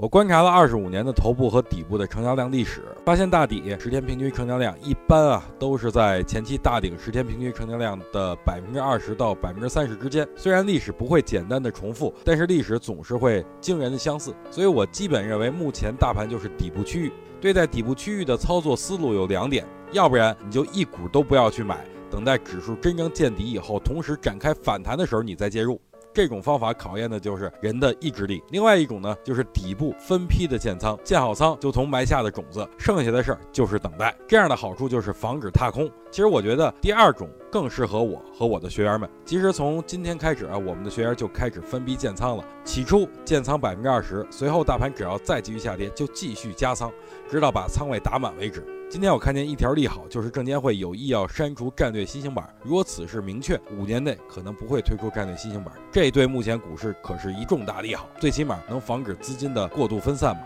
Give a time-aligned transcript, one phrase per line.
[0.00, 10.26] 我观察了二十五年的头部和底部的成交量历史，发现大底十天平均成交量一般啊都是在前期大顶十天平均成交量的百分之二十到百分之三十之间。
[10.34, 14.34] 虽然历史不会简单的重复，但是历史总是会惊人的相似。
[14.50, 17.12] 所以我基本认为目前大盘就是底部区域。
[17.38, 25.78] 对待底部区域的操作思路有两点，要不然你就一股都不要去买，等待指数真正见底以后，同时展开反弹的时候你再介入。
[26.20, 28.44] 这种方法考验的就是人的意志力。
[28.50, 34.14] 另外一种呢，就是底部分批的建仓，建好仓就从埋下的种子，剩下的事儿就是等待。
[34.28, 35.90] 这样的好处就是防止踏空。
[36.10, 39.08] 其实我觉得第二种更适合我和我的学员们。
[39.24, 42.44] 其实从今天开始啊，我们的学员就开始分批建仓了。
[42.64, 46.92] 起初建仓百分之二十，随后大盘只要再继续下跌，就继续加仓，
[47.30, 48.62] 直到把仓位打满为止。
[48.90, 52.44] 今天我看见一条利好，就是证监会有意要删除战略新兴板。
[52.64, 55.72] 如果此事明确，五年内可能不会推出战略新兴板。
[55.92, 60.42] 这对目前股市可是一重大利好，最起码能防止资金的过度分散嘛。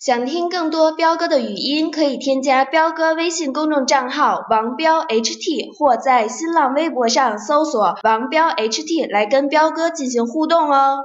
[0.00, 11.00] 想听更多彪哥的语音，可以添加彪哥微信公众账号王彪 HT，或在新浪微博上搜索王彪 HT 来跟彪哥进行互动哦。